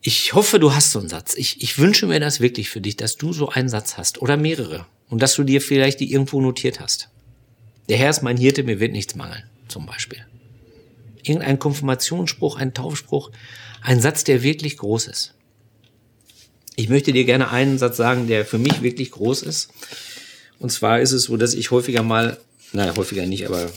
Ich 0.00 0.32
hoffe, 0.32 0.58
du 0.58 0.74
hast 0.74 0.92
so 0.92 1.00
einen 1.00 1.08
Satz. 1.08 1.34
Ich, 1.34 1.60
ich 1.60 1.78
wünsche 1.78 2.06
mir 2.06 2.20
das 2.20 2.40
wirklich 2.40 2.70
für 2.70 2.80
dich, 2.80 2.96
dass 2.96 3.16
du 3.16 3.32
so 3.32 3.48
einen 3.48 3.68
Satz 3.68 3.96
hast 3.96 4.22
oder 4.22 4.36
mehrere 4.36 4.86
und 5.08 5.22
dass 5.22 5.34
du 5.34 5.42
dir 5.42 5.60
vielleicht 5.60 6.00
die 6.00 6.12
irgendwo 6.12 6.40
notiert 6.40 6.80
hast. 6.80 7.08
Der 7.88 7.96
Herr 7.96 8.10
ist 8.10 8.22
mein 8.22 8.36
Hirte, 8.36 8.62
mir 8.62 8.80
wird 8.80 8.92
nichts 8.92 9.16
mangeln, 9.16 9.44
zum 9.66 9.86
Beispiel. 9.86 10.24
Irgendein 11.22 11.58
Konfirmationsspruch, 11.58 12.56
ein 12.56 12.74
Taufspruch, 12.74 13.30
ein 13.82 14.00
Satz, 14.00 14.24
der 14.24 14.42
wirklich 14.42 14.76
groß 14.76 15.08
ist. 15.08 15.34
Ich 16.76 16.88
möchte 16.88 17.12
dir 17.12 17.24
gerne 17.24 17.50
einen 17.50 17.78
Satz 17.78 17.96
sagen, 17.96 18.28
der 18.28 18.44
für 18.44 18.58
mich 18.58 18.82
wirklich 18.82 19.10
groß 19.10 19.42
ist. 19.42 19.70
Und 20.60 20.70
zwar 20.70 21.00
ist 21.00 21.12
es 21.12 21.24
so, 21.24 21.36
dass 21.36 21.54
ich 21.54 21.70
häufiger 21.72 22.02
mal, 22.02 22.38
naja, 22.72 22.94
häufiger 22.96 23.26
nicht, 23.26 23.46
aber 23.46 23.68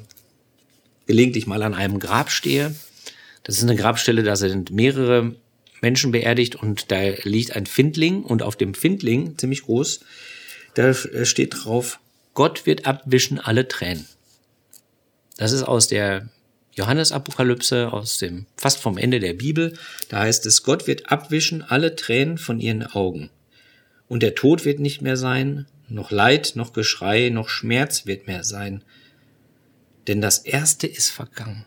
gelegentlich 1.08 1.48
mal 1.48 1.64
an 1.64 1.74
einem 1.74 2.00
Grab 2.00 2.30
stehe. 2.30 2.76
Das 3.44 3.58
ist 3.58 3.64
eine 3.64 3.76
Grabstelle, 3.76 4.22
da 4.22 4.36
sind 4.36 4.70
mehrere 4.70 5.36
Menschen 5.82 6.12
beerdigt 6.12 6.56
und 6.56 6.92
da 6.92 7.02
liegt 7.24 7.56
ein 7.56 7.66
Findling 7.66 8.24
und 8.24 8.44
auf 8.44 8.56
dem 8.56 8.74
Findling, 8.74 9.38
ziemlich 9.38 9.64
groß, 9.64 10.02
da 10.76 10.94
steht 10.94 11.56
drauf, 11.64 12.00
Gott 12.34 12.66
wird 12.66 12.86
abwischen 12.86 13.40
alle 13.40 13.68
Tränen. 13.68 14.06
Das 15.38 15.52
ist 15.52 15.64
aus 15.64 15.88
der 15.88 16.30
Johannesapokalypse 16.74 17.92
aus 17.92 18.18
dem 18.18 18.46
fast 18.56 18.80
vom 18.80 18.98
Ende 18.98 19.20
der 19.20 19.34
Bibel. 19.34 19.78
Da 20.10 20.20
heißt 20.20 20.46
es, 20.46 20.64
Gott 20.64 20.88
wird 20.88 21.12
abwischen 21.12 21.62
alle 21.62 21.96
Tränen 21.96 22.38
von 22.38 22.60
ihren 22.60 22.86
Augen. 22.86 23.30
Und 24.08 24.24
der 24.24 24.36
Tod 24.36 24.66
wird 24.66 24.80
nicht 24.80 25.02
mehr 25.02 25.18
sein, 25.18 25.68
noch 25.88 26.12
Leid, 26.12 26.54
noch 26.56 26.74
Geschrei, 26.74 27.30
noch 27.30 27.50
Schmerz 27.50 28.06
wird 28.06 28.28
mehr 28.28 28.44
sein. 28.44 28.84
Denn 30.08 30.22
das 30.22 30.40
Erste 30.40 30.88
ist 30.88 31.10
vergangen. 31.10 31.66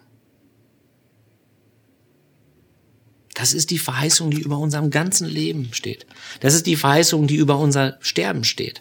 Das 3.44 3.52
ist 3.52 3.68
die 3.68 3.78
Verheißung, 3.78 4.30
die 4.30 4.40
über 4.40 4.56
unserem 4.56 4.88
ganzen 4.88 5.28
Leben 5.28 5.68
steht. 5.72 6.06
Das 6.40 6.54
ist 6.54 6.64
die 6.64 6.76
Verheißung, 6.76 7.26
die 7.26 7.36
über 7.36 7.58
unser 7.58 7.98
Sterben 8.00 8.42
steht. 8.42 8.80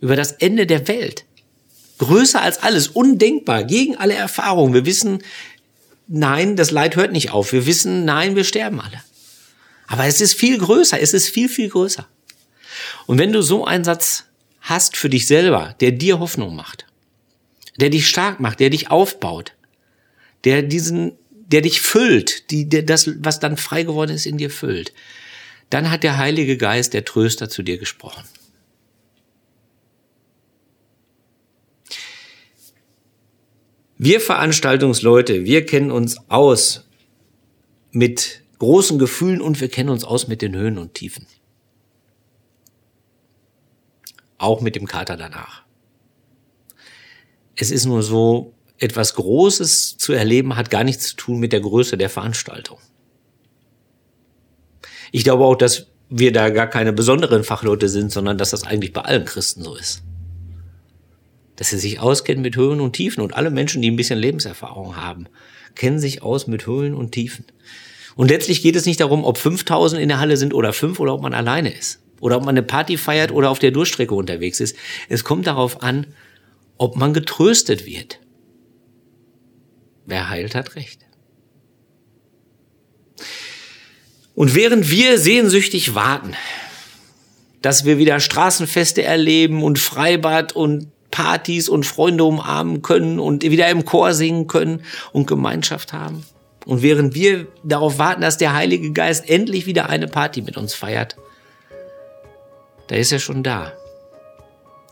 Über 0.00 0.14
das 0.14 0.30
Ende 0.30 0.64
der 0.64 0.86
Welt 0.86 1.24
größer 1.98 2.40
als 2.40 2.62
alles, 2.62 2.86
undenkbar, 2.86 3.64
gegen 3.64 3.96
alle 3.96 4.14
Erfahrungen. 4.14 4.74
Wir 4.74 4.86
wissen, 4.86 5.24
nein, 6.06 6.54
das 6.54 6.70
Leid 6.70 6.94
hört 6.94 7.10
nicht 7.10 7.32
auf. 7.32 7.50
Wir 7.50 7.66
wissen, 7.66 8.04
nein, 8.04 8.36
wir 8.36 8.44
sterben 8.44 8.80
alle. 8.80 9.02
Aber 9.88 10.04
es 10.04 10.20
ist 10.20 10.34
viel 10.34 10.56
größer, 10.56 11.00
es 11.00 11.12
ist 11.12 11.28
viel, 11.28 11.48
viel 11.48 11.68
größer. 11.68 12.06
Und 13.06 13.18
wenn 13.18 13.32
du 13.32 13.42
so 13.42 13.64
einen 13.64 13.82
Satz 13.82 14.26
hast 14.60 14.96
für 14.96 15.10
dich 15.10 15.26
selber, 15.26 15.74
der 15.80 15.90
dir 15.90 16.20
Hoffnung 16.20 16.54
macht, 16.54 16.86
der 17.80 17.90
dich 17.90 18.06
stark 18.06 18.38
macht, 18.38 18.60
der 18.60 18.70
dich 18.70 18.92
aufbaut, 18.92 19.54
der 20.44 20.62
diesen, 20.62 21.18
der 21.46 21.60
dich 21.60 21.80
füllt, 21.80 22.50
die, 22.50 22.68
der 22.68 22.82
das, 22.82 23.10
was 23.18 23.40
dann 23.40 23.56
frei 23.56 23.82
geworden 23.82 24.10
ist, 24.10 24.26
in 24.26 24.38
dir 24.38 24.50
füllt. 24.50 24.92
Dann 25.70 25.90
hat 25.90 26.02
der 26.02 26.18
Heilige 26.18 26.56
Geist, 26.56 26.94
der 26.94 27.04
Tröster, 27.04 27.48
zu 27.48 27.62
dir 27.62 27.78
gesprochen. 27.78 28.24
Wir 33.96 34.20
Veranstaltungsleute, 34.20 35.44
wir 35.44 35.64
kennen 35.66 35.90
uns 35.90 36.18
aus 36.28 36.86
mit 37.92 38.42
großen 38.58 38.98
Gefühlen 38.98 39.40
und 39.40 39.60
wir 39.60 39.68
kennen 39.68 39.88
uns 39.90 40.04
aus 40.04 40.26
mit 40.26 40.42
den 40.42 40.54
Höhen 40.54 40.78
und 40.78 40.94
Tiefen. 40.94 41.26
Auch 44.36 44.60
mit 44.60 44.74
dem 44.74 44.86
Kater 44.86 45.16
danach. 45.16 45.62
Es 47.56 47.70
ist 47.70 47.84
nur 47.84 48.02
so, 48.02 48.53
etwas 48.78 49.14
Großes 49.14 49.96
zu 49.96 50.12
erleben 50.12 50.56
hat 50.56 50.70
gar 50.70 50.84
nichts 50.84 51.08
zu 51.08 51.16
tun 51.16 51.38
mit 51.38 51.52
der 51.52 51.60
Größe 51.60 51.96
der 51.96 52.10
Veranstaltung. 52.10 52.78
Ich 55.12 55.24
glaube 55.24 55.44
auch, 55.44 55.54
dass 55.54 55.86
wir 56.10 56.32
da 56.32 56.50
gar 56.50 56.66
keine 56.66 56.92
besonderen 56.92 57.44
Fachleute 57.44 57.88
sind, 57.88 58.12
sondern 58.12 58.36
dass 58.36 58.50
das 58.50 58.64
eigentlich 58.64 58.92
bei 58.92 59.02
allen 59.02 59.24
Christen 59.24 59.62
so 59.62 59.74
ist. 59.74 60.02
Dass 61.56 61.70
sie 61.70 61.78
sich 61.78 62.00
auskennen 62.00 62.42
mit 62.42 62.56
Höhen 62.56 62.80
und 62.80 62.94
Tiefen 62.94 63.20
und 63.22 63.34
alle 63.34 63.50
Menschen, 63.50 63.80
die 63.80 63.90
ein 63.90 63.96
bisschen 63.96 64.18
Lebenserfahrung 64.18 64.96
haben, 64.96 65.28
kennen 65.74 65.98
sich 65.98 66.22
aus 66.22 66.46
mit 66.46 66.66
Höhen 66.66 66.94
und 66.94 67.12
Tiefen. 67.12 67.44
Und 68.16 68.30
letztlich 68.30 68.62
geht 68.62 68.76
es 68.76 68.86
nicht 68.86 69.00
darum, 69.00 69.24
ob 69.24 69.38
5000 69.38 70.00
in 70.00 70.08
der 70.08 70.20
Halle 70.20 70.36
sind 70.36 70.54
oder 70.54 70.72
fünf 70.72 71.00
oder 71.00 71.14
ob 71.14 71.22
man 71.22 71.34
alleine 71.34 71.72
ist. 71.72 72.00
Oder 72.20 72.36
ob 72.36 72.44
man 72.44 72.56
eine 72.56 72.62
Party 72.62 72.96
feiert 72.96 73.32
oder 73.32 73.50
auf 73.50 73.58
der 73.58 73.70
Durchstrecke 73.70 74.14
unterwegs 74.14 74.60
ist. 74.60 74.76
Es 75.08 75.24
kommt 75.24 75.46
darauf 75.46 75.82
an, 75.82 76.06
ob 76.78 76.96
man 76.96 77.12
getröstet 77.12 77.86
wird. 77.86 78.20
Wer 80.06 80.28
heilt, 80.28 80.54
hat 80.54 80.76
Recht. 80.76 81.00
Und 84.34 84.54
während 84.54 84.90
wir 84.90 85.18
sehnsüchtig 85.18 85.94
warten, 85.94 86.34
dass 87.62 87.84
wir 87.84 87.98
wieder 87.98 88.20
Straßenfeste 88.20 89.02
erleben 89.02 89.62
und 89.62 89.78
Freibad 89.78 90.52
und 90.52 90.88
Partys 91.10 91.68
und 91.68 91.86
Freunde 91.86 92.24
umarmen 92.24 92.82
können 92.82 93.20
und 93.20 93.44
wieder 93.44 93.68
im 93.68 93.84
Chor 93.84 94.14
singen 94.14 94.48
können 94.48 94.84
und 95.12 95.26
Gemeinschaft 95.26 95.92
haben. 95.92 96.24
Und 96.66 96.82
während 96.82 97.14
wir 97.14 97.46
darauf 97.62 97.98
warten, 97.98 98.22
dass 98.22 98.36
der 98.36 98.54
Heilige 98.54 98.92
Geist 98.92 99.28
endlich 99.28 99.66
wieder 99.66 99.88
eine 99.88 100.08
Party 100.08 100.42
mit 100.42 100.56
uns 100.56 100.74
feiert, 100.74 101.16
da 102.88 102.96
ist 102.96 103.12
er 103.12 103.18
schon 103.18 103.42
da 103.42 103.72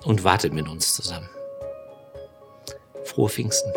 und 0.04 0.22
wartet 0.22 0.52
mit 0.52 0.68
uns 0.68 0.94
zusammen. 0.94 1.28
Frohe 3.04 3.28
Pfingsten. 3.28 3.72